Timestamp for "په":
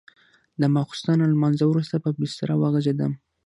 2.03-2.09